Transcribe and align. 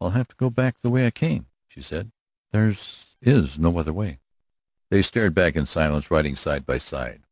"I'll 0.00 0.08
have 0.16 0.28
to 0.28 0.36
go 0.36 0.48
back 0.48 0.78
the 0.78 0.88
way 0.88 1.06
I 1.06 1.10
came," 1.10 1.48
she 1.68 1.82
said. 1.82 2.10
"There 2.52 2.72
is 3.22 3.58
no 3.58 3.76
other 3.76 3.92
way." 3.92 4.20
They 4.88 5.02
started 5.02 5.34
back 5.34 5.56
in 5.56 5.66
silence, 5.66 6.10
riding 6.10 6.36
side 6.36 6.64
by 6.64 6.78
side. 6.78 7.22